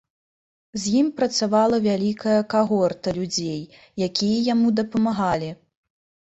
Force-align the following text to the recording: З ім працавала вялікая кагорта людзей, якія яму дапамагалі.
З 0.83 0.93
ім 1.01 1.07
працавала 1.19 1.77
вялікая 1.87 2.37
кагорта 2.53 3.09
людзей, 3.19 3.61
якія 4.07 4.41
яму 4.53 4.73
дапамагалі. 4.81 5.51